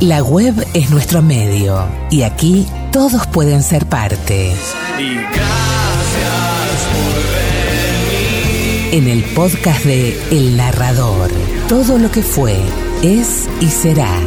[0.00, 4.52] La web es nuestro medio y aquí todos pueden ser parte.
[4.98, 8.92] Y gracias por venir.
[8.92, 11.30] En el podcast de El Narrador,
[11.68, 12.58] todo lo que fue,
[13.02, 14.18] es y será.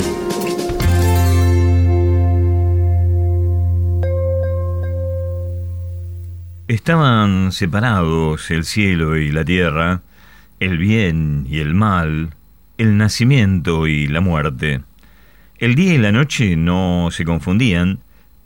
[6.69, 10.01] Estaban separados el cielo y la tierra,
[10.61, 12.33] el bien y el mal,
[12.77, 14.81] el nacimiento y la muerte.
[15.59, 17.99] El día y la noche no se confundían,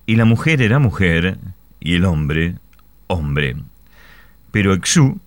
[0.05, 1.39] y la mujer era mujer,
[1.81, 2.55] y el hombre,
[3.07, 3.57] hombre.
[4.51, 5.19] Pero Exú,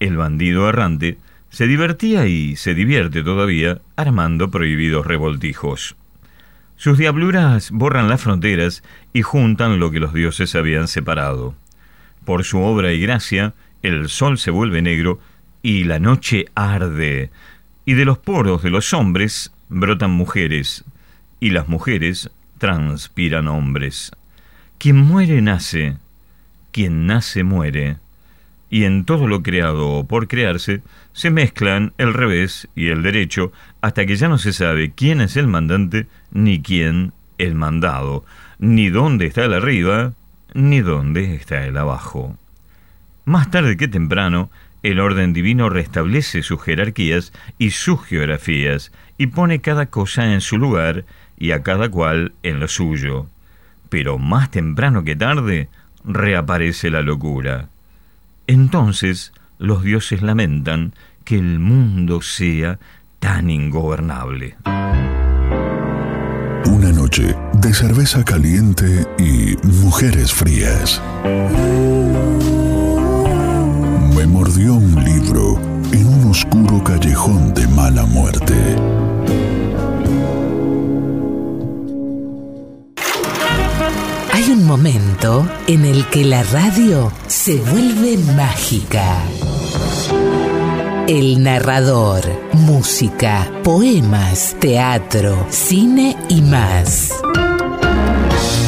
[0.00, 5.94] el bandido errante, se divertía y se divierte todavía armando prohibidos revoltijos.
[6.76, 11.54] Sus diabluras borran las fronteras y juntan lo que los dioses habían separado.
[12.24, 15.20] Por su obra y gracia, el sol se vuelve negro
[15.62, 17.30] y la noche arde,
[17.84, 20.84] y de los poros de los hombres brotan mujeres,
[21.40, 24.12] y las mujeres transpiran hombres.
[24.78, 25.96] Quien muere nace,
[26.72, 27.96] quien nace muere,
[28.70, 34.04] y en todo lo creado por crearse se mezclan el revés y el derecho hasta
[34.04, 38.24] que ya no se sabe quién es el mandante ni quién el mandado,
[38.58, 40.12] ni dónde está el arriba
[40.54, 42.36] ni dónde está el abajo.
[43.24, 44.50] Más tarde que temprano,
[44.82, 50.56] el orden divino restablece sus jerarquías y sus geografías y pone cada cosa en su
[50.56, 51.04] lugar
[51.38, 53.26] y a cada cual en lo suyo.
[53.88, 55.68] Pero más temprano que tarde
[56.04, 57.68] reaparece la locura.
[58.46, 62.78] Entonces los dioses lamentan que el mundo sea
[63.18, 64.56] tan ingobernable.
[66.66, 71.02] Una noche de cerveza caliente y mujeres frías.
[74.14, 75.60] Me mordió un libro
[75.92, 78.47] en un oscuro callejón de mala muerte.
[84.48, 89.22] Un momento en el que la radio se vuelve mágica.
[91.06, 92.22] El narrador,
[92.54, 97.12] música, poemas, teatro, cine y más.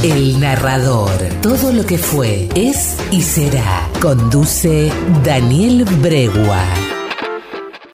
[0.03, 3.89] El narrador, todo lo que fue, es y será.
[4.03, 4.93] Conduce
[5.25, 7.00] Daniel Bregua.